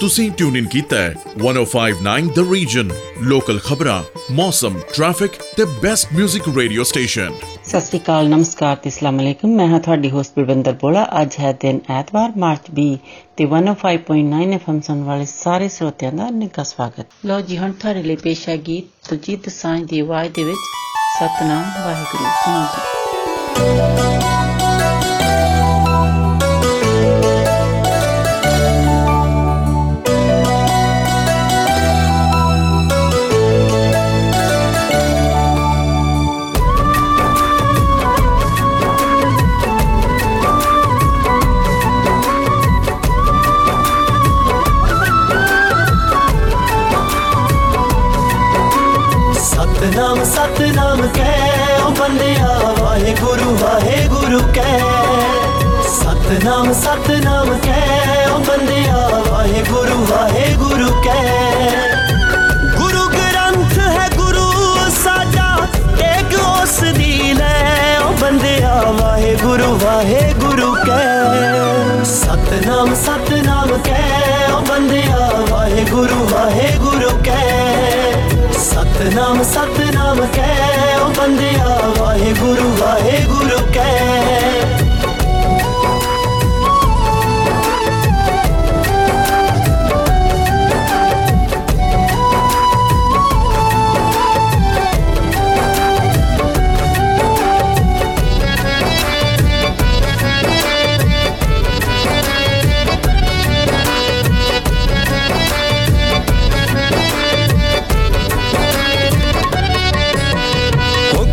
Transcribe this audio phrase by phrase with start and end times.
[0.00, 2.90] ਤੁਸੀਂ ਟਿਊਨ ਇਨ ਕੀਤਾ ਹੈ 1059 ਦ ਰੀਜਨ
[3.22, 4.02] ਲੋਕਲ ਖਬਰਾਂ
[4.32, 7.34] ਮੌਸਮ ਟ੍ਰੈਫਿਕ ਤੇ best 뮤직 radio station
[7.64, 11.52] Sat Sri ਅਕਾਲ, ਨਮਸਕਾਰ ਤੇ ਅਸਲਾਮ ਅਲੈਕਮ। ਮੈਂ ਹਾਂ ਤੁਹਾਡੀ ਹੋਸਟ ਬਲਵਿੰਦਰ ਬੋਲਾ। ਅੱਜ ਹੈ
[11.52, 12.96] ਦਿਨ ਐਤਵਾਰ, ਮਾਰਚ 20
[13.36, 18.16] ਤੇ 105.9 ਐਫਐਮ ਸੁਣਨ ਵਾਲੇ ਸਾਰੇ ਸਰੋਤਿਆਂ ਦਾ ਨਿੱਘਾ ਸਵਾਗਤ। ਲੋ ਜੀ, ਹੁਣ ਤੁਹਾਡੇ ਲਈ
[18.16, 20.58] ਪੇਸ਼ ਹੈ ਗੀਤ ਤੁਜੀਤ ਸਾਂਝ ਦੀ ਆਵਾਜ਼ ਦੇ ਵਿੱਚ।
[21.18, 24.21] ਸਤਨਾਮ ਵਾਹਿਗੁਰੂ ਸੁਣੋ ਜੀ
[54.32, 54.72] रुकै।
[55.94, 57.80] सतनाम सतनाम कै।
[58.26, 61.16] ओ बंदिया वाहे गुरु वाहे गुरु कै।
[62.78, 64.46] गुरु ग्रंथ है, गुरु
[64.98, 65.48] साजा।
[66.10, 67.52] एक उस दी लै
[67.98, 71.02] ओ बंदिया वाहे गुरु वाहे गुरु कै।
[72.14, 74.04] सतनाम सतनाम कै।
[74.52, 77.61] ओ बंदिया वाहे गुरु वाहे गुरु कै।
[79.02, 84.81] ਸਤਨਾਮ ਸਤਨਾਮ ਕਹਿ ਓ ਬੰਦਿਆ ਵਾਹਿਗੁਰੂ ਵਾਹਿਗੁਰੂ ਕਹਿ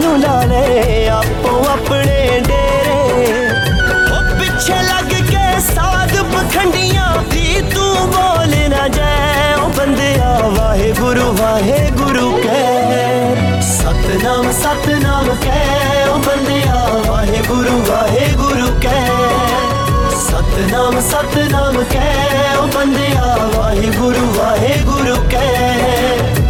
[0.00, 3.46] ਨੂੰ ਲਾ ਲੈ ਆਪੋ ਆਪਣੇ ਡੇਰੇ
[4.08, 12.30] ਉਹ ਪਿੱਛੇ ਲੱਗ ਕੇ ਸਾਧ ਪਖੰਡੀਆਂ ਵੀ ਤੂੰ ਬੋਲ ਨਾ ਜਾਏ ਉਹ ਬੰਦਿਆ ਵਾਹਿਗੁਰੂ ਵਾਹਿਗੁਰੂ
[12.38, 19.14] ਕਹਿ ਸਤਨਾਮ ਸਤਨਾਮ ਕਹਿ ਉਹ ਬੰਦਿਆ ਵਾਹਿਗੁਰੂ ਵਾਹਿਗੁਰੂ ਕਹਿ
[20.20, 26.49] ਸਤਨਾਮ ਸਤਨਾਮ ਕਹਿ ਉਹ ਬੰਦਿਆ ਵਾਹਿਗੁਰੂ ਵਾਹਿਗੁਰੂ ਕਹਿ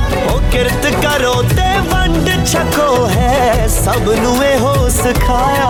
[0.51, 5.67] ਕਿਰਤ ਕਰੋ ਤੇ ਵੰਡ ਛਕੋ ਹੈ ਸਭ ਨੂੰ ਇਹੋ ਸਿਖਾਇਆ।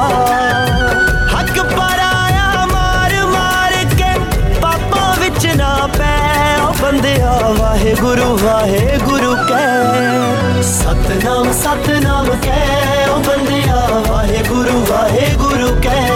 [1.26, 4.20] ਹੱਕ ਪਰਾਇਆ ਮਾਰ ਮਾਰ ਕੇ
[4.62, 6.18] ਪਾਪਾਂ ਵਿੱਚ ਨਾ ਪੈ।
[6.62, 16.12] ਉਹ ਬੰਦਿਆ ਵਾਹਿਗੁਰੂ ਵਾਹਿਗੁਰੂ ਕਹਿ। ਸਤਨਾਮ ਸਤਨਾਮ ਕਹਿ। ਉਹ ਬੰਦਿਆ ਵਾਹਿਗੁਰੂ ਵਾਹਿਗੁਰੂ ਕਹਿ।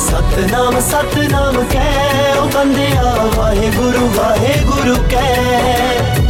[0.00, 6.29] ਸਤਨਾਮ ਸਤਨਾਮ ਕਹਿ। ਉਹ ਬੰਦਿਆ ਵਾਹਿਗੁਰੂ ਵਾਹਿਗੁਰੂ ਕਹਿ।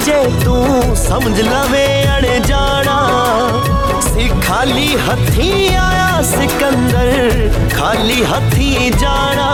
[0.00, 0.54] जे तू,
[0.96, 2.98] समझ लवे अड़े जाना।
[4.40, 7.08] खाली हथी आया सिकंदर,
[7.74, 9.48] खाली हथी जाना।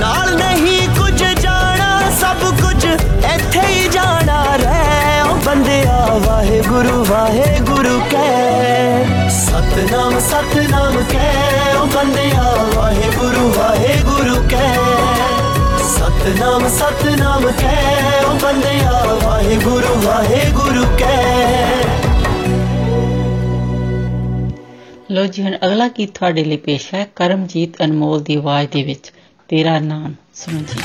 [0.00, 5.80] नाल नहीं कुछ जाना, सब कुछ इथे ही जाना। रे, ओ बंदे
[6.26, 8.28] वाहे गुरु वाहे गुरु के।
[9.38, 11.28] सतनाम सतनाम के,
[11.76, 12.28] ओ बंदे
[12.76, 14.68] वाहे गुरु वाहे गुरु के।
[16.00, 21.84] ਸਤਨਾਮ ਸਤਨਾਮ ਕਹਿ ਉਹ ਬੰਦਿਆ, ਵਾਹਿਗੁਰੂ ਵਾਹਿਗੁਰੂ ਕਹਿ
[25.10, 29.12] ਲੋ ਜੀ, ਹੁਣ ਅਗਲਾ ਗੀਤ ਤੁਹਾਡੇ ਲਈ ਪੇਸ਼ ਹੈ, ਕਰਮਜੀਤ ਅਨਮੋਲ ਦੀ ਆਵਾਜ਼ ਦੇ ਵਿੱਚ,
[29.48, 30.80] ਤੇਰਾ ਨਾਮ ਸੁਣੋ ਜੀ।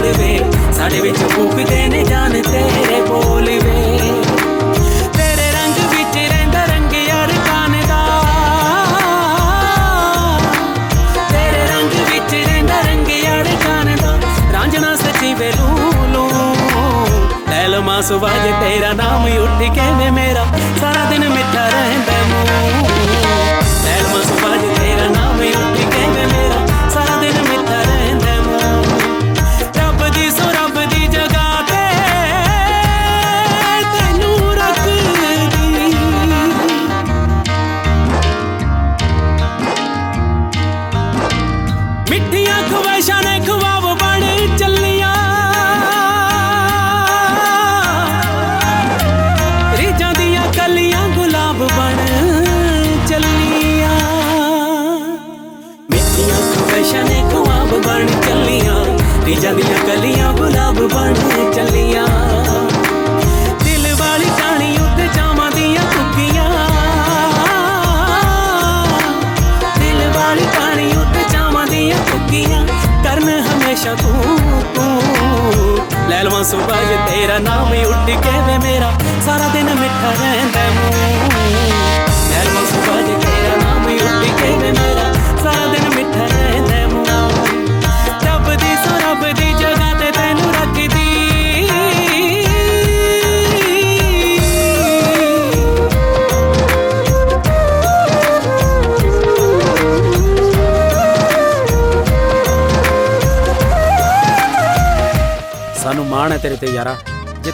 [0.00, 0.38] ਕੋਲ ਵੇ।
[0.72, 3.98] ਸਾਡੇ ਵਿੱਚ ਫੂਕਦੇ ਨੇ ਜਾਨ ਤੇਰੇ ਬੋਲ ਵੇ।
[5.16, 7.98] ਤੇਰੇ ਰੰਗ ਵਿੱਚ ਰਹਿੰਦਾ ਰੰਗ ਯਾਰ ਕਾਨਦਾ
[11.32, 14.18] ਤੇਰੇ ਰੰਗ ਵਿੱਚ ਰਹਿੰਦਾ ਰੰਗ ਯਾਰ ਕਾਨਦਾ
[14.52, 16.26] ਰਾਂਝਣਾ ਸੱਚੀ ਵੇ ਲੂ ਲੂ।
[17.50, 20.10] ਲੈ ਲਮਾ ਸੁਭਾਜ ਤੇਰਾ ਨਾਮ ਉੱਠ ਕੇ ਵੇ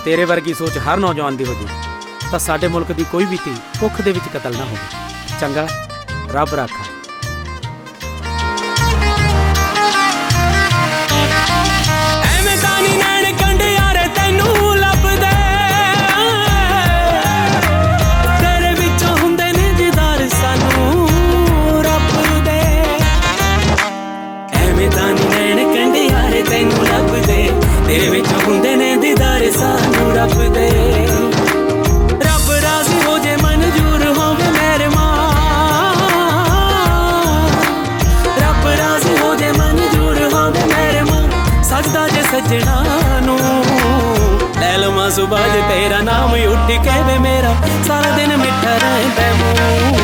[0.07, 1.67] ਤੇਰੇ ਵਰਗੀ ਸੋਚ ਹਰ ਨੌਜਵਾਨ ਦੀ ਹੋਵੇ
[2.31, 5.69] ਤਾਂ ਸਾਡੇ ਮੁਲਕ ਦੀ ਕੋਈ ਵੀ ਧੀ ਭੁੱਖ ਦੇ ਵਿੱਚ ਕਤਲ ਨਾ ਹੋਵੇ। ਚੰਗਾ?
[6.33, 6.96] ਰੱਬ ਰਾਖਾ।
[42.39, 43.39] ਸਜਣਾ ਨੂੰ
[44.63, 47.55] ਐਲਮਾ ਸੁਬਾਜ ਤੇਰਾ ਨਾਮ ਉੱਠ ਕੇ ਵੇ ਮੇਰਾ
[47.87, 49.95] ਸਾਰਾ ਦਿਨ ਮਿੱਠਾ ਰਹਿੰਦਾ ਮੂੰ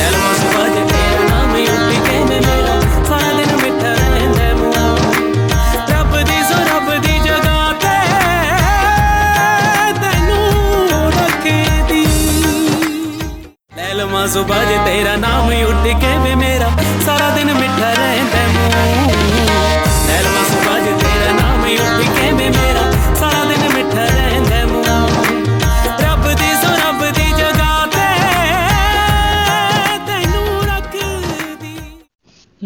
[0.00, 2.74] ਐਲਮਾ ਸੁਬਾਜ ਤੇਰਾ ਨਾਮ ਉੱਠ ਕੇ ਵੇ ਮੇਰਾ
[3.08, 4.72] ਸਾਰਾ ਦਿਨ ਮਿੱਠਾ ਰਹਿੰਦਾ ਮੂੰ
[5.90, 7.96] ਰੱਬ ਦੀ ਸੋ ਰੱਬ ਦੀ ਜਗ੍ਹਾ ਤੇ
[10.02, 12.04] ਤੈਨੂੰ ਰੱਖਦੀ
[13.88, 16.70] ਐਲਮਾ ਸੁਬਾਜ ਤੇਰਾ ਨਾਮ ਉੱਠ ਕੇ ਵੇ ਮੇਰਾ
[17.06, 19.69] ਸਾਰਾ ਦਿਨ ਮਿੱਠਾ ਰਹਿੰਦਾ ਮੂੰ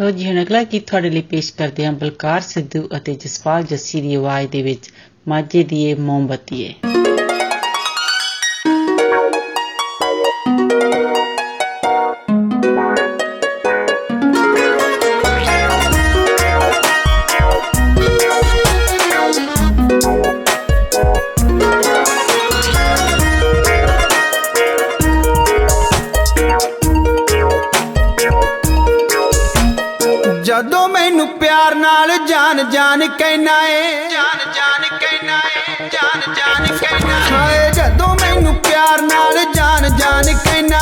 [0.04, 4.00] ਲੋ ਜੀ ਹੁਣ ਅਗਲਾ ਗੀਤ ਤੁਹਾਡੇ ਲਈ ਪੇਸ਼ ਕਰਦੇ ਹਾਂ ਬਲਕਾਰ ਸਿੱਧੂ ਅਤੇ ਜਸਪਾਲ ਜੱਸੀ
[4.00, 4.90] ਦੀ ਆਵਾਜ਼ ਦੇ ਵਿੱਚ
[5.28, 6.64] ਮਾਝੇ ਦੀ ਇਹ ਮੋਮਬਤੀ
[32.70, 39.44] ਜਾਨ ਕਹਿਣਾ ਏ। ਜਾਨ ਜਾਨ ਕਹਿਣਾ ਏ ਜਾਨ ਜਾਨ ਕਹਿਣਾ ਹਾਏ ਜਦੋਂ ਮੈਨੂੰ ਪਿਆਰ ਨਾਲ
[39.54, 40.78] ਜਾਨ ਜਾਨ ਕਹਿਣਾ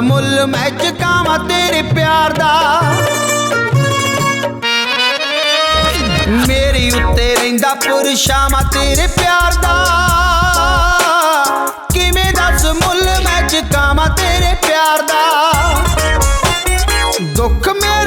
[0.00, 2.82] ਮੁੱਲ ਮੈਂ ਚੁਕਾਵਾਂ ਤੇਰੇ ਪਿਆਰ ਦਾ।
[6.48, 9.74] ਮੇਰੇ ਉੱਤੇ ਰਹਿੰਦਾ ਪੁਰਸ਼ਾਵਾਂ ਤੇਰੇ ਪਿਆਰ ਦਾ।
[11.92, 15.22] ਕਿਵੇਂ ਦੱਸ ਮੁੱਲ ਮੈਂ ਚੁਕਾਵਾਂ ਤੇਰੇ ਪਿਆਰ ਦਾ।
[17.22, 17.97] ਦੁੱਖ ਮੇਰੇ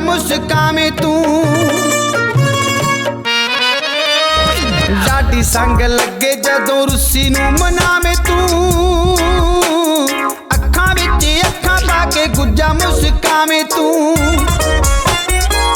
[0.00, 1.44] ਮੁਸਕਾਵੇਂ ਤੂੰ।
[5.06, 8.78] ਡਾਡੀ ਸੰਗ ਲੱਗੇ ਜਦੋਂ ਰੁੱਸੀ ਨੂੰ ਮਨਾਵੇਂ ਤੂੰ।
[10.54, 14.16] ਅੱਖਾਂ ਵਿੱਚ ਹੀ ਅੱਖਾਂ ਪਾ ਕੇ ਗੁੱਜਾ ਮੁਸਕਾਵੇਂ ਤੂੰ।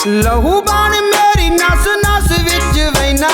[0.07, 3.29] ਲਹੂ ਬਾਣ ਮੇਰੀ ਨਸ ਨਸ ਵਿੱਚ ਵੈਨਾ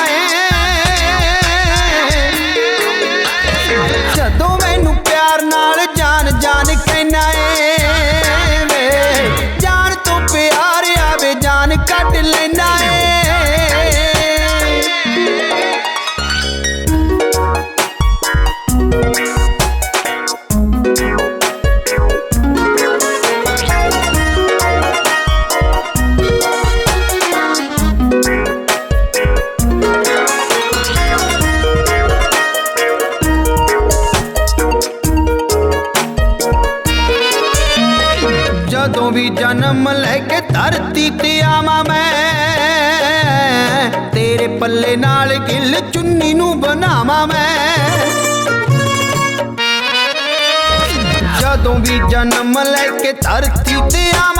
[52.10, 54.39] ਜਨਮ ਲੈ ਕੇ ਧਰਤੀ ਤੇ ਆਵਾਂ।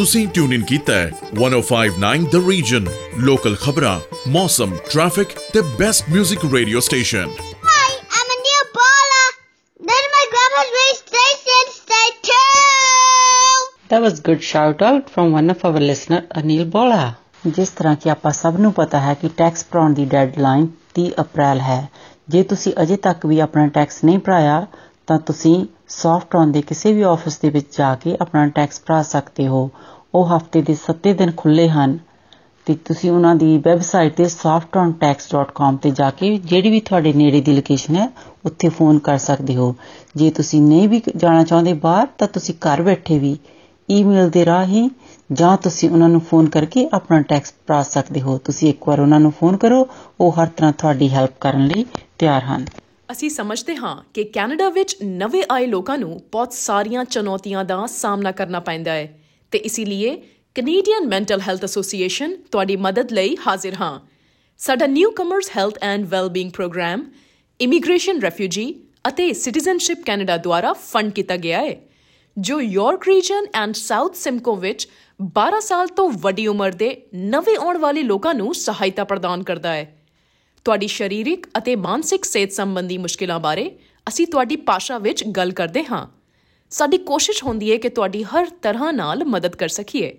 [0.00, 2.86] ਤੁਸੀਂ ਟਿਊਨ ਇਨ ਕੀਤਾ ਹੈ 1059 ਦ ਰੀਜਨ
[3.24, 9.20] ਲੋਕਲ ਖਬਰਾਂ ਮੌਸਮ ਟ੍ਰੈਫਿਕ ਤੇ best 뮤직 radio station Hi, I'm Anil Bala.
[9.80, 13.68] Then my grandma's radio station, stay tuned.
[13.90, 17.02] That was good shout out from one of our listener Anil Bola.
[17.48, 20.66] ਜਿਸ ਤਰ੍ਹਾਂ ਕਿ ਆਪਾਂ ਸਭ ਨੂੰ ਪਤਾ ਹੈ ਕਿ ਟੈਕਸ ਭਰਾਉਣ ਦੀ ਡੈਡਲਾਈਨ
[20.98, 21.80] 30 ਅਪ੍ਰੈਲ ਹੈ
[22.28, 24.66] ਜੇ ਤੁਸੀਂ ਅਜੇ ਤੱਕ ਵੀ ਆਪਣਾ ਟੈਕਸ ਨਹੀਂ ਭਰਾਇਆ
[25.10, 29.46] ਤਾਂ ਤੁਸੀਂ ਸੌਫਟਰਨ ਦੇ ਕਿਸੇ ਵੀ ਆਫਿਸ ਦੇ ਵਿੱਚ ਜਾ ਕੇ ਆਪਣਾ ਟੈਕਸ ਭਰਾ ਸਕਦੇ
[29.48, 29.70] ਹੋ।
[30.14, 31.98] ਉਹ ਹਫ਼ਤੇ ਦੇ 7 ਦਿਨ ਖੁੱਲੇ ਹਨ।
[32.66, 37.52] ਤੇ ਤੁਸੀਂ ਉਹਨਾਂ ਦੀ ਵੈਬਸਾਈਟ ਤੇ softturntax.com ਤੇ ਜਾ ਕੇ ਜਿਹੜੀ ਵੀ ਤੁਹਾਡੇ ਨੇੜੇ ਦੀ
[37.52, 38.10] ਲੋਕੇਸ਼ਨ ਹੈ,
[38.46, 39.74] ਉੱਥੇ ਫੋਨ ਕਰ ਸਕਦੇ ਹੋ।
[40.16, 43.38] ਜੇ ਤੁਸੀਂ ਨਹੀਂ ਵੀ ਜਾਣਾ ਚਾਹੁੰਦੇ ਬਾਹਰ, ਤਾਂ ਤੁਸੀਂ ਘਰ ਬੈਠੇ ਵੀ
[43.90, 44.90] ਈਮੇਲ ਦੇ ਰਾਹੀਂ
[45.32, 49.20] ਜਾਂ ਤੁਸੀਂ ਉਹਨਾਂ ਨੂੰ ਫੋਨ ਕਰਕੇ ਆਪਣਾ ਟੈਕਸ ਭਰਾ ਸਕਦੇ ਹੋ। ਤੁਸੀਂ ਇੱਕ ਵਾਰ ਉਹਨਾਂ
[49.20, 49.88] ਨੂੰ ਫੋਨ ਕਰੋ।
[50.20, 51.86] ਉਹ ਹਰ ਤਰ੍ਹਾਂ ਤੁਹਾਡੀ ਹੈਲਪ ਕਰਨ ਲਈ
[52.18, 52.66] ਤਿਆਰ ਹਨ।
[53.12, 58.32] ਅਸੀਂ ਸਮਝਦੇ ਹਾਂ ਕਿ ਕੈਨੇਡਾ ਵਿੱਚ ਨਵੇਂ ਆਏ ਲੋਕਾਂ ਨੂੰ ਬਹੁਤ ਸਾਰੀਆਂ ਚੁਣੌਤੀਆਂ ਦਾ ਸਾਹਮਣਾ
[58.32, 59.20] ਕਰਨਾ ਪੈਂਦਾ ਹੈ
[59.52, 60.16] ਤੇ ਇਸੇ ਲਈ
[60.54, 64.00] ਕੈਨੇਡੀਅਨ ਮੈਂਟਲ ਹੈਲਥ ਐਸੋਸੀਏਸ਼ਨ ਤੁਹਾਡੀ ਮਦਦ ਲਈ ਹਾਜ਼ਰ ਹਾਂ।
[64.58, 67.04] ਸਾਡਾ newcomers health and wellbeing programme
[67.60, 68.74] immigration refugee
[69.08, 71.76] ਅਤੇ ਸਿਟੀਜ਼ਨਸ਼ਿਪ ਕੈਨੇਡਾ ਦੁਆਰਾ ਫੰਡ ਕੀਤਾ ਗਿਆ ਹੈ,
[72.38, 74.88] ਜੋ York Region and South Simcoe ਵਿੱਚ
[75.38, 79.99] 12 ਸਾਲ ਤੋਂ ਵੱਡੀ ਉਮਰ ਦੇ ਨਵੇਂ ਆਉਣ ਵਾਲੇ ਲੋਕਾਂ ਨੂੰ ਸਹਾਇਤਾ ਪ੍ਰਦਾਨ ਕਰਦਾ ਹੈ।
[80.64, 83.70] ਤੁਹਾਡੀ ਸਰੀਰਕ ਅਤੇ ਮਾਨਸਿਕ ਸਿਹਤ ਸੰਬੰਧੀ ਮੁਸ਼ਕਿਲਾਂ ਬਾਰੇ
[84.08, 86.06] ਅਸੀਂ ਤੁਹਾਡੀ ਭਾਸ਼ਾ ਵਿੱਚ ਗੱਲ ਕਰਦੇ ਹਾਂ।
[86.70, 90.18] ਸਾਡੀ ਕੋਸ਼ਿਸ਼ ਹੁੰਦੀ ਹੈ ਕਿ ਤੁਹਾਡੀ ਹਰ ਤਰ੍ਹਾਂ ਨਾਲ ਮਦਦ ਕਰ ਸਕੀਏ।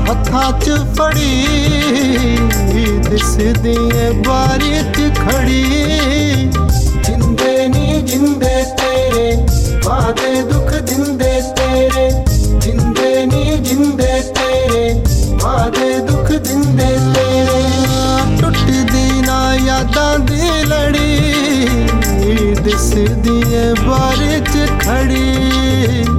[0.08, 1.46] ਹੱਥਾਂ 'ਚ ਫੜੀ,
[3.10, 5.62] ਦਿਸਦੀ ਏ ਬਾਰੀ 'ਚ ਖੜੀ।
[7.06, 9.46] ਜਿੰਦੇ ਨੀ ਜਿੰਦੇ ਤੇਰੇ,
[9.84, 12.10] ਵਾਦੇ ਦੁੱਖ ਦਿੰਦੇ ਤੇਰੇ।
[12.58, 15.02] ਜਿੰਦੇ ਨੀ ਜਿੰਦੇ ਤੇਰੇ,
[15.42, 17.62] ਵਾਦੇ ਦੁੱਖ ਦਿੰਦੇ ਤੇਰੇ।
[18.40, 21.20] ਟੁੱਟਦੀ ਨਾ ਯਾਦਾਂ ਦੀ ਲੜੀ,
[22.64, 26.15] ਦਿਸਦੀ ਏ ਬਾਰੀ 'ਚ ਖੜੀ।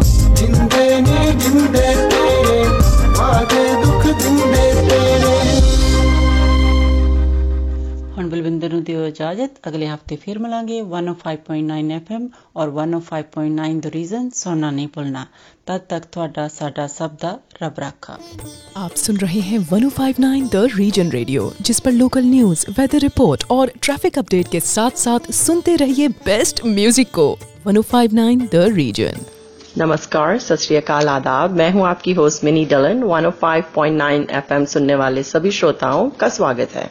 [8.76, 12.24] ਹੁਣ ਬਲਵਿੰਦਰ ਨੂੰ ਦਿਓ ਇਜਾਜ਼ਤ ਅਗਲੇ ਹਫਤੇ ਫਿਰ ਮਿਲਾਂਗੇ 105.9 FM
[12.56, 15.24] ਔਰ 105.9 ਦ ਰੀਜ਼ਨ ਸੁਣਨਾ ਨਹੀਂ ਭੁੱਲਣਾ
[15.66, 18.18] ਤਦ ਤੱਕ ਤੁਹਾਡਾ ਸਾਡਾ ਸਭ ਦਾ ਰੱਬ ਰਾਖਾ
[18.76, 23.72] आप सुन रहे हैं 1059 द रीजन रेडियो जिस पर लोकल न्यूज वेदर रिपोर्ट और
[23.78, 27.26] ट्रैफिक अपडेट के साथ साथ सुनते रहिए बेस्ट म्यूजिक को
[27.66, 29.20] 1059 द रीजन
[29.78, 35.22] नमस्कार सत श्री अकाल आदाब मैं हूं आपकी होस्ट मिनी डलन 105.9 एफएम सुनने वाले
[35.30, 36.90] सभी श्रोताओं का स्वागत है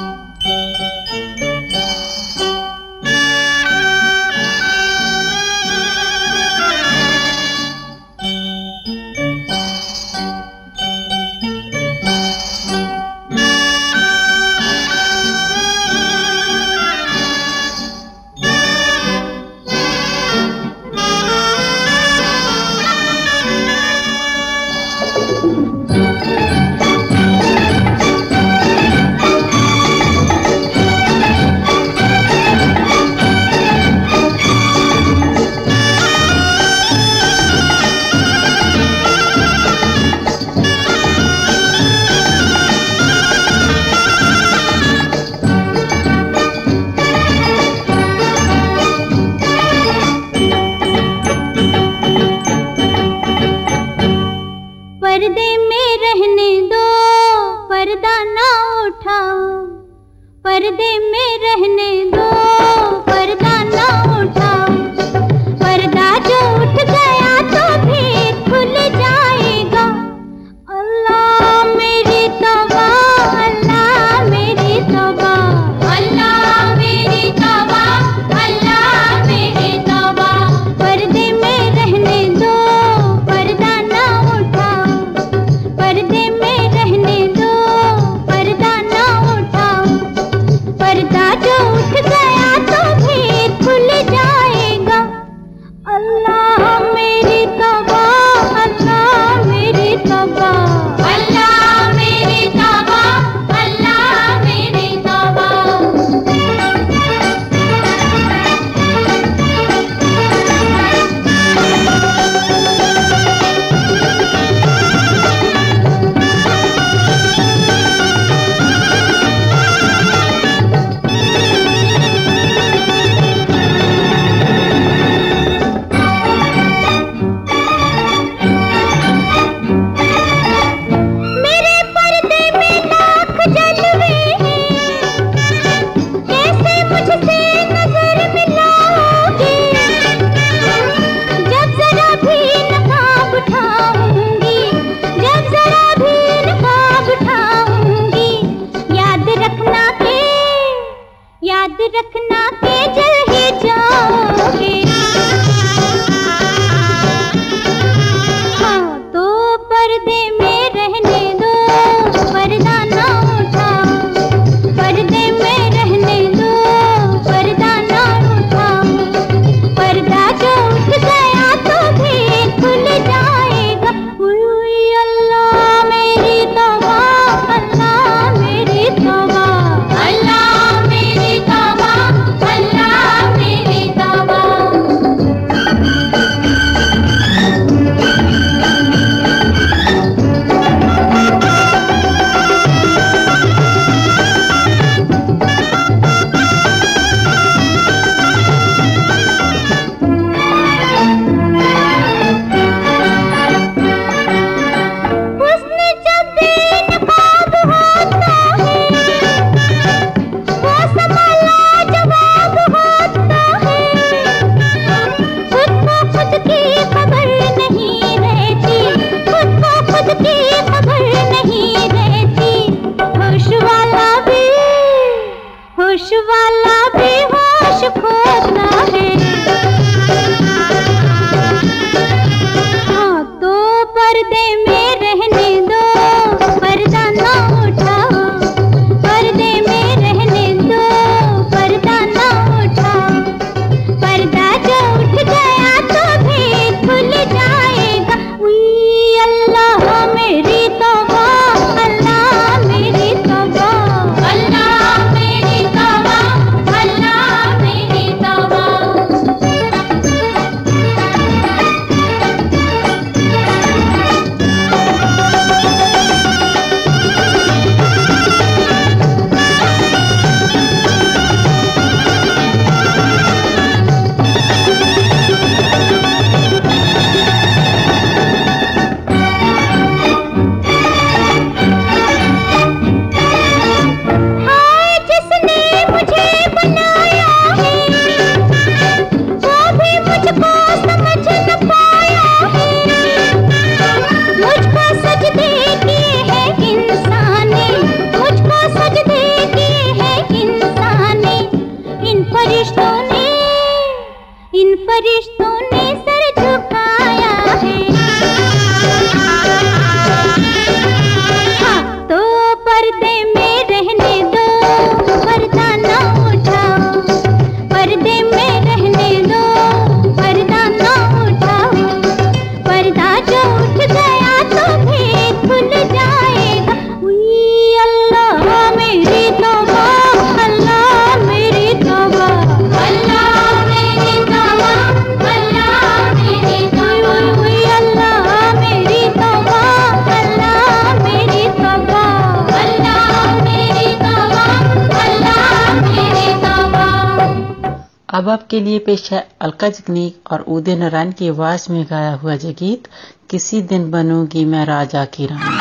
[349.11, 352.87] है अलका जगनीक और उदय नारायण की आवाज़ में गाया हुआ ये गीत
[353.29, 355.59] किसी दिन बनूँगी मैं राजा की रानी।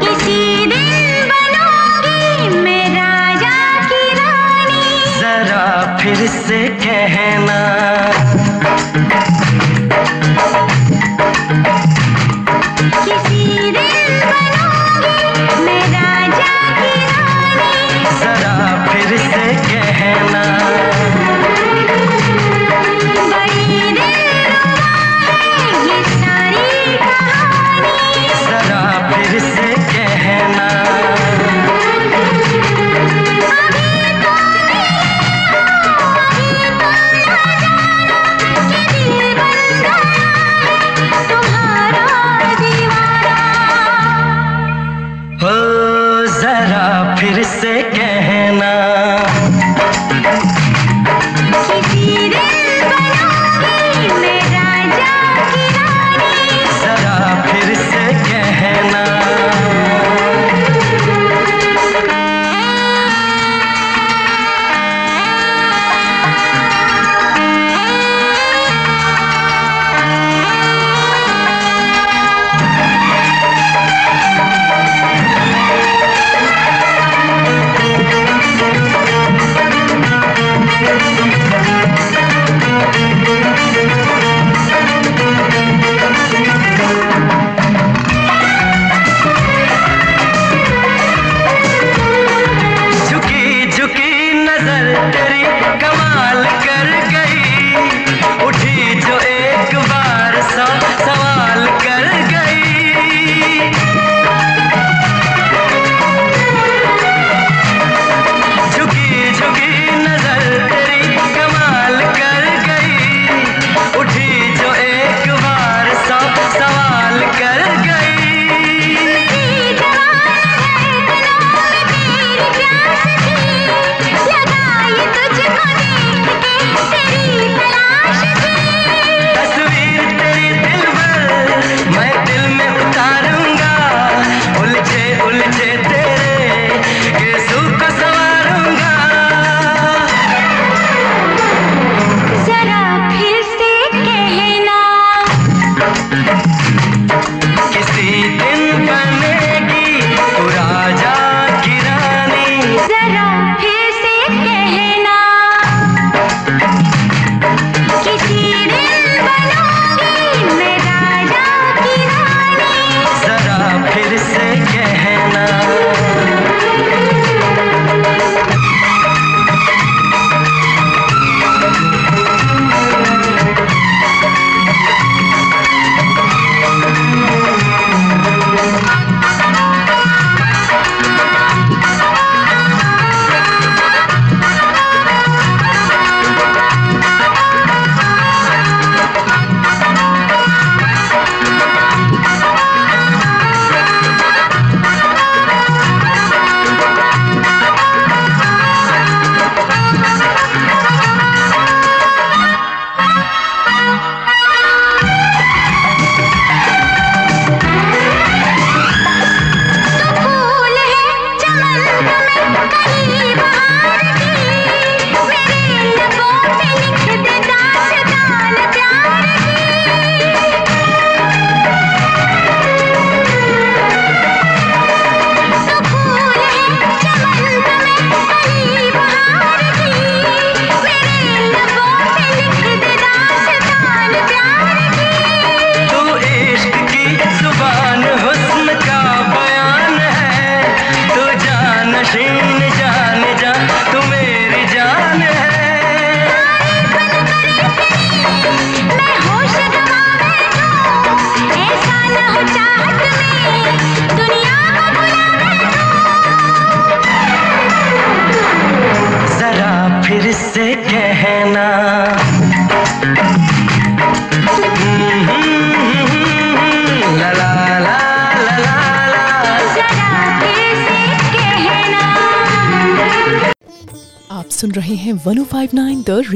[0.00, 3.58] किसी दिन बनूँगी मैं राजा
[3.88, 7.55] की रानी। जरा फिर से कहना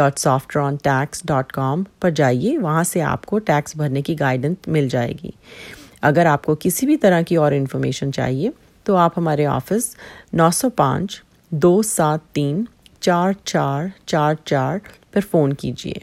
[0.00, 5.34] www.softrontax.com पर जाइए, वहाँ से आपको टैक्स भरने की गाइडेंस मिल जाएगी।
[6.02, 8.52] अगर आपको किसी भी तरह की और इन्फॉर्मेशन चाहिए
[8.86, 9.96] तो आप हमारे ऑफ़िस
[10.34, 11.22] 905
[11.54, 12.68] दो सात तीन
[13.02, 14.80] चार चार चार चार
[15.14, 16.02] पर फ़ोन कीजिए।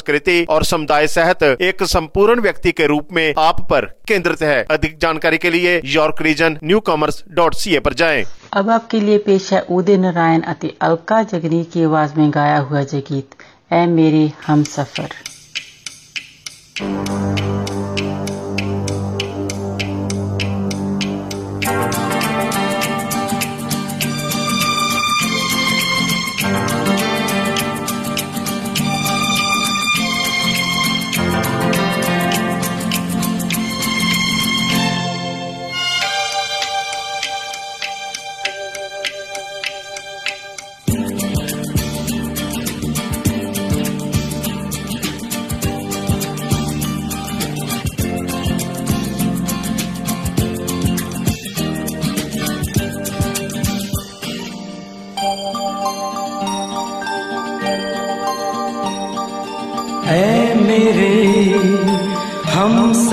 [0.45, 5.37] और समुदाय सहित एक संपूर्ण व्यक्ति के रूप में आप पर केंद्रित है। अधिक जानकारी
[5.37, 9.61] के लिए York Region newcomers dot C A पर जाए। अब आपके लिए पेश है
[9.69, 13.35] उदय नारायण अति अलका जगनी की आवाज़ में गाया हुआ जय गीत
[13.73, 15.09] ए मेरे हम सफ़र।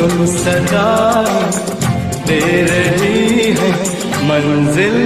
[0.00, 0.90] सुन सदा
[2.26, 3.70] दे रही है।
[4.28, 4.96] मंजिल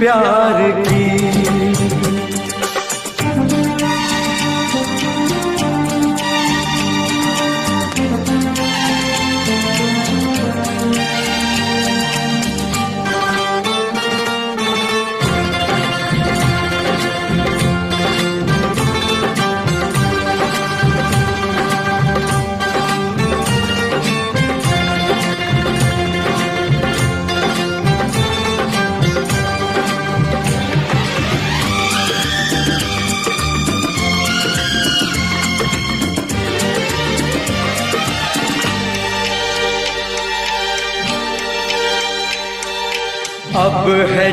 [0.00, 0.91] प्यार की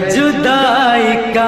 [0.07, 1.47] जुदाई का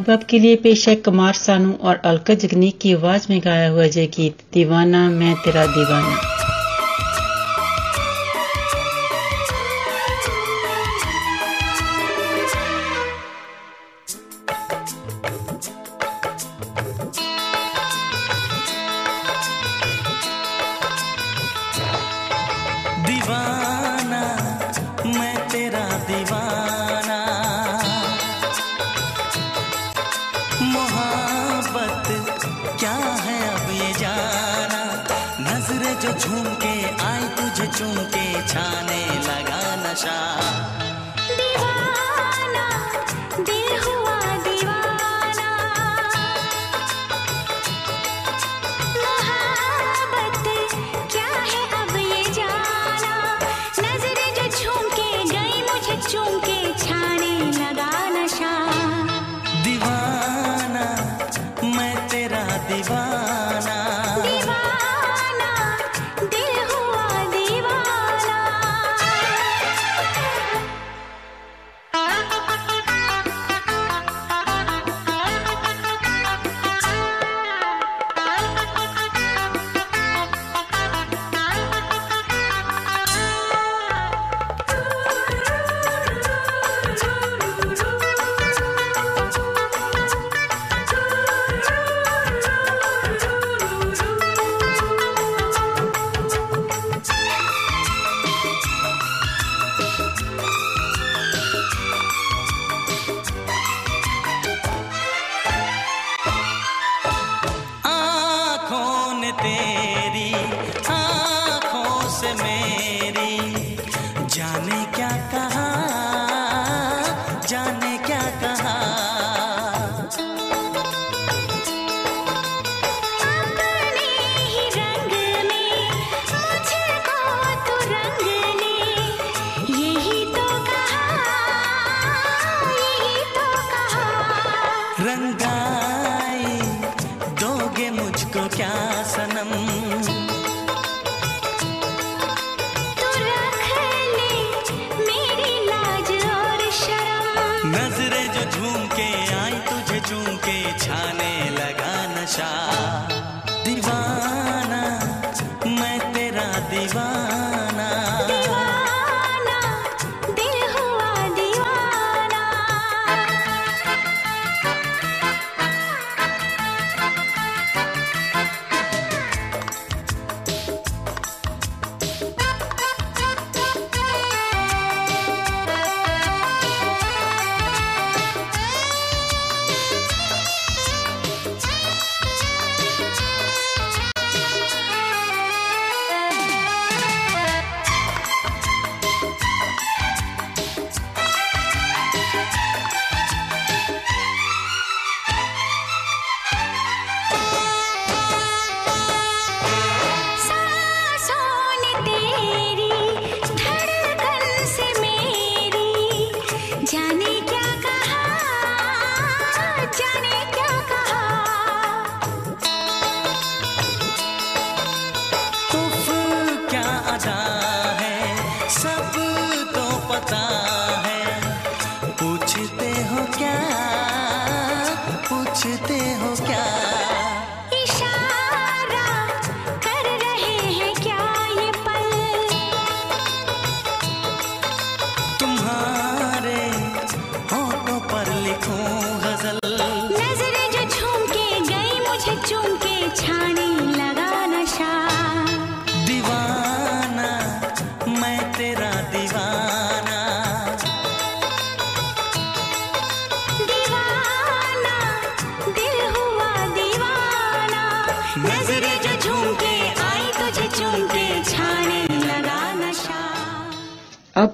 [0.00, 3.86] अब के लिए पेश है कुमार सानू और अलका जगनी की आवाज़ में गाया हुआ
[3.86, 6.39] जय गीत दीवाना, मैं तेरा दीवाना।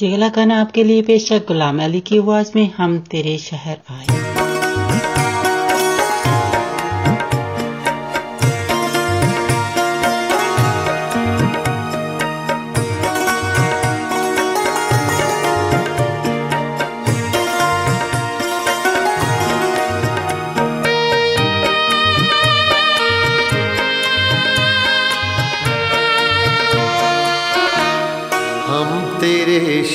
[0.00, 4.39] जी खाना आपके लिए पेशक गुलाम अली की आवाज़ में हम तेरे शहर आए।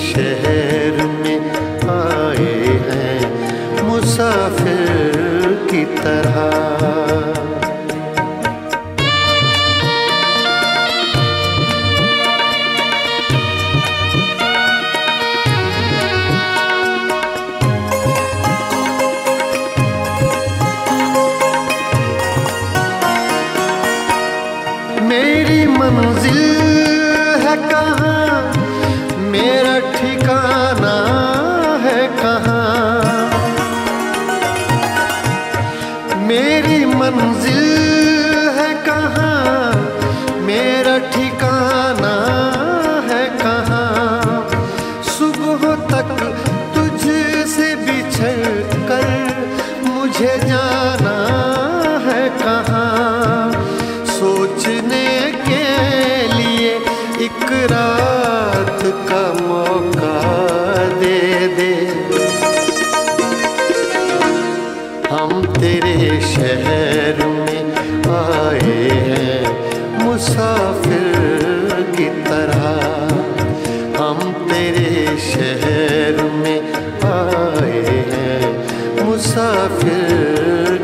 [0.00, 1.40] शहर में
[1.90, 2.54] आए
[2.86, 5.18] हैं मुसाफिर
[5.70, 6.69] की तरह।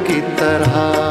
[0.07, 1.06] की तरह।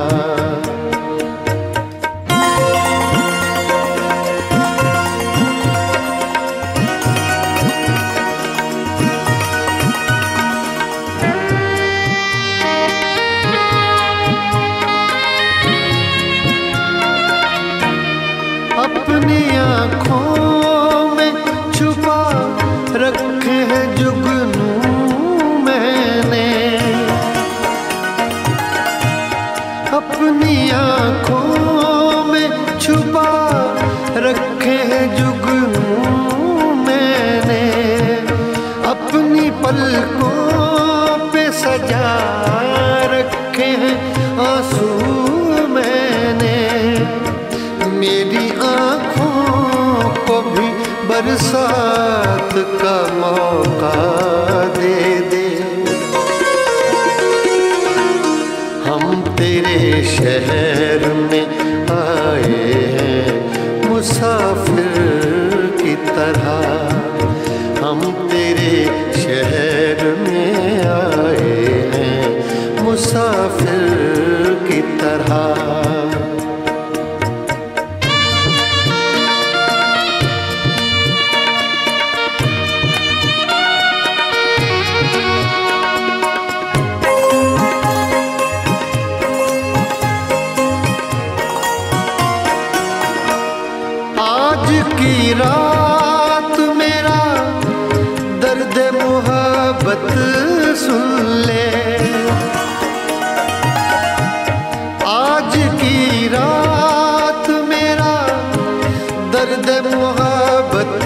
[109.93, 111.05] मोहब्बत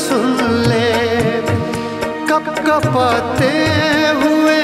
[0.00, 0.36] सुन
[0.68, 0.92] ले।
[2.30, 3.52] कप कपाते
[4.22, 4.62] हुए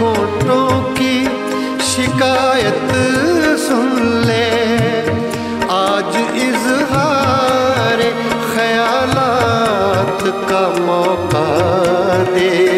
[0.00, 1.24] होठों की
[1.84, 2.90] शिकायत
[3.58, 3.92] सुन
[4.26, 4.48] ले।
[5.70, 8.02] आज इजहार
[8.52, 11.48] ख्यालात का मौका
[12.34, 12.77] दे।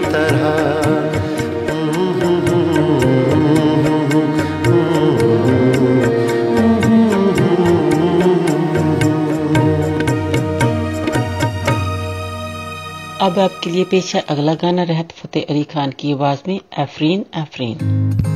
[13.22, 17.26] अब आपके लिए पेश है अगला गाना, रहत फतेह अली खान की आवाज़ में, एफरीन
[17.36, 18.35] एफरीन।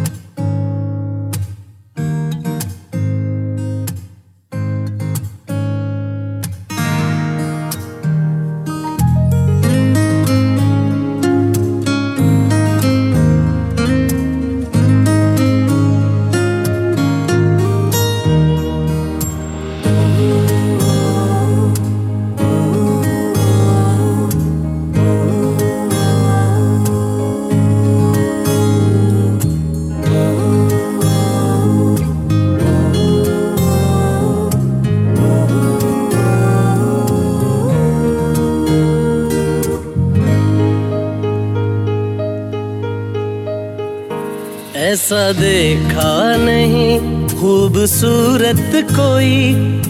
[45.09, 46.97] ऐसा देखा नहीं।
[47.29, 49.37] खूबसूरत कोई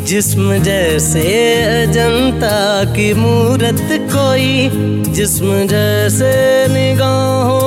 [0.08, 1.24] जिस्म जैसे
[1.64, 2.60] अजंता
[2.96, 6.32] की मूरत कोई जिस्म जैसे
[6.72, 7.59] निगाहों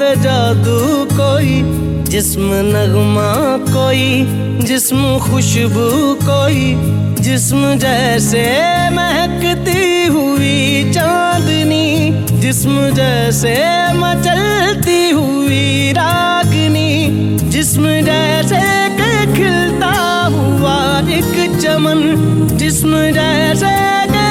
[0.00, 0.78] पे जादू
[1.10, 1.54] कोई,
[2.08, 3.32] जिस्म नगमा
[3.66, 4.06] कोई,
[4.64, 5.88] जिस्म खुशबू
[6.22, 6.62] कोई,
[7.20, 8.44] जिस्म जैसे
[8.90, 11.86] महकती हुई चांदनी,
[12.40, 13.54] जिस्म जैसे
[13.94, 16.90] मचलती हुई रागनी,
[17.50, 18.64] जिस्म जैसे
[19.36, 19.94] खिलता
[20.34, 20.78] हुआ
[21.10, 22.02] एक चमन,
[22.56, 23.76] जिस्म जैसे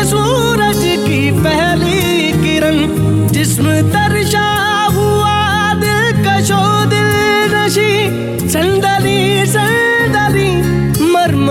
[0.09, 2.77] सूरज की पहली किरण,
[3.31, 4.48] जिस्म तरशा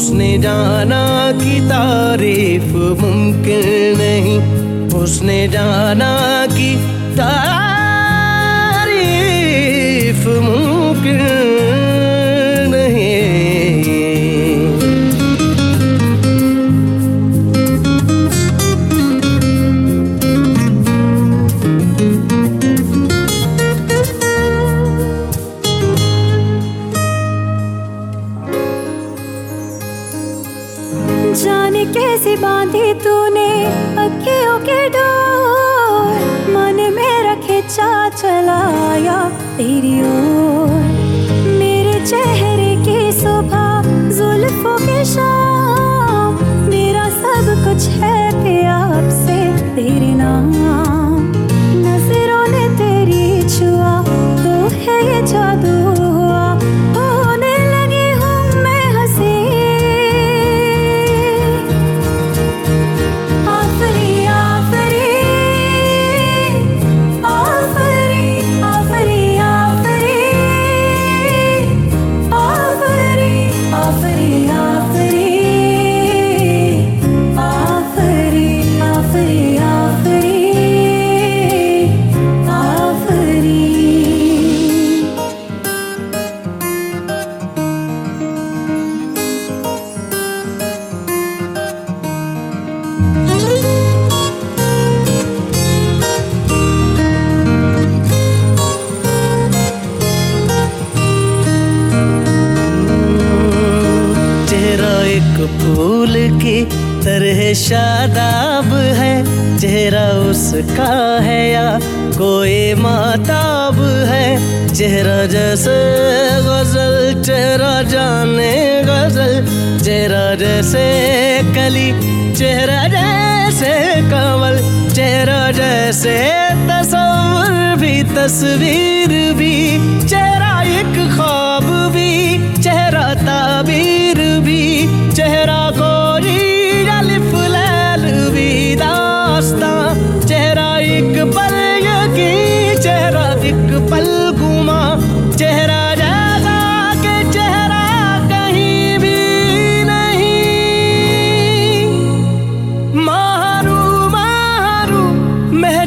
[0.00, 1.00] उसने जाना
[1.38, 3.66] कि तारीफ़ मुमकिन
[3.98, 4.36] नहीं।
[5.00, 6.12] उसने जाना
[6.52, 6.70] कि
[7.18, 8.00] तारीफ़
[10.46, 11.20] मुमकिन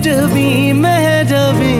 [0.03, 1.75] महजबी महजबी।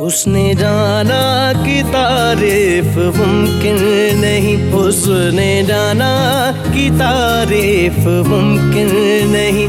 [0.00, 1.20] उसने जाना
[1.64, 3.76] कि तारीफ़ मुमकिन
[4.20, 6.10] नहीं, उसने जाना
[6.72, 8.90] कि तारीफ़ मुमकिन
[9.30, 9.66] नहीं।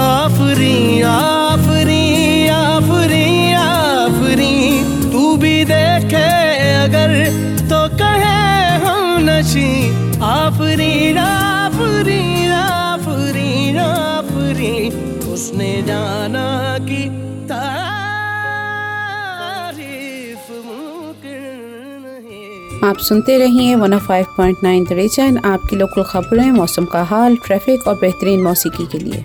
[0.00, 4.56] आफरी आफरी आफरी आफरी,
[5.12, 6.24] तू भी देखे
[6.76, 7.45] अगर
[15.36, 16.44] उसने जाना
[16.80, 17.04] कि
[22.84, 27.02] आप सुनते रहिए one oh five point nine the Region आपकी लोकल खबरें, मौसम का
[27.04, 29.24] हाल ट्रैफ़िक और बेहतरीन मौसीकी के लिए।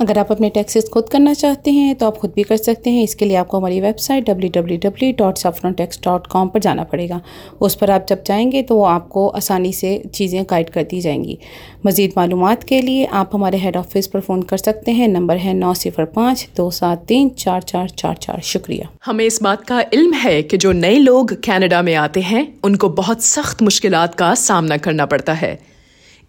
[0.00, 3.04] अगर आप अपने टैक्सेस खुद करना चाहते हैं तो आप खुद भी कर सकते हैं।
[3.04, 7.20] इसके लिए आपको हमारी वेबसाइट www.saffrontax.com पर जाना पड़ेगा।
[7.60, 11.38] उस पर आप जब जाएँगे तो वो आपको आसानी से चीज़ें गाइड कर दी जाएँगी।
[11.86, 15.54] मज़ीद मालूम के लिए आप हमारे हेड ऑफ़िस पर फ़ोन कर सकते हैं। नंबर है
[15.54, 19.84] नौ सिफर पाँच, दो सात तीन, चार चार चार चार। शुक्रिया। हमें इस बात का
[19.92, 24.34] इल्म है कि जो नए लोग कैनेडा में आते हैं, उनको बहुत सख्त मुश्किल का
[24.34, 25.69] सामना करना पड़ता है।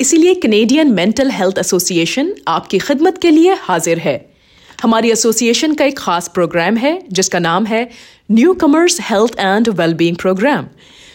[0.01, 4.33] इसीलिए कनेडियन मेंटल हेल्थ एसोसिएशन आपकी खिदमत के लिए हाजिर है।
[4.81, 7.89] हमारी एसोसिएशन का एक खास प्रोग्राम है, जिसका नाम है
[8.53, 10.67] newcomers health and wellbeing programme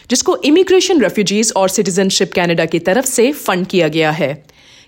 [0.09, 4.45] जिसको इमिग्रेशन रेफ्यूजीज और सिटीजनशिप कनाडा की तरफ़ से फंड किया गया है।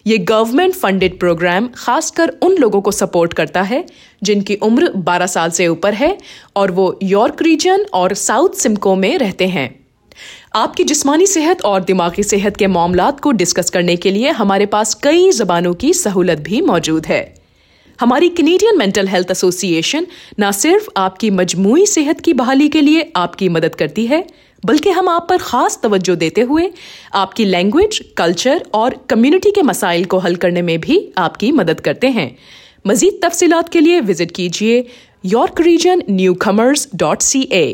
[0.08, 3.86] ये गवर्नमेंट फंडेड प्रोग्राम खासकर उन लोगों को सपोर्ट करता है,
[4.24, 6.18] जिनकी उम्र 12 साल से ऊपर है
[6.56, 9.79] और वो यॉर्क रीजन और साउथ सिमको में रहते हैं।
[10.54, 14.93] आपकी जिस्मानी सेहत और दिमागी सेहत के मामलात को डिस्कस करने के लिए हमारे पास
[14.93, 17.22] कई जबानों की सहूलत भी मौजूद है।
[18.00, 20.08] हमारी कनेडियन मेंटल हेल्थ एसोसिएशन
[20.39, 24.26] न सिर्फ़ आपकी मजमू सेहत की बहाली के लिए आपकी मदद करती है,
[24.64, 26.70] बल्कि हम आप पर खास तवज्जो देते हुए
[27.16, 32.10] आपकी लैंग्वेज कल्चर और कम्युनिटी के मसाइल को हल करने में भी आपकी मदद करते
[32.10, 32.36] हैं।
[32.88, 34.84] मजीद तफसीलात के लिए विज़िट कीजिए
[35.28, 36.04] York Region
[36.41, 37.66] newcomers dot C A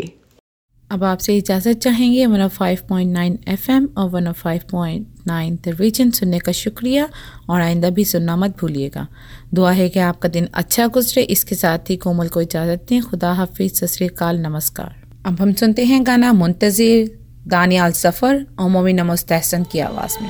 [0.91, 4.61] अब आपसे इजाज़त चाहेंगे one oh five point nine F M और one oh five
[4.71, 7.09] point nine the Region सुनने का शुक्रिया
[7.49, 9.07] और आइंदा भी सुनना मत भूलिएगा।
[9.53, 13.33] दुआ है कि आपका दिन अच्छा गुजरे। इसके साथ ही कोमल को इजाज़त दें। खुदा
[13.33, 17.17] हाफिज। सतरीकाल नमस्कार। अब हम सुनते हैं गाना मुंतज़िर,
[17.47, 20.29] दानियाल सफ़र और मोमिन नमोस्तहसन की आवाज़ में।